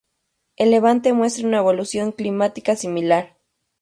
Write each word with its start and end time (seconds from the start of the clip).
El 0.55 0.71
Levante 0.71 1.13
muestra 1.13 1.45
una 1.47 1.59
evolución 1.59 2.11
climática 2.11 2.75
similar. 2.75 3.37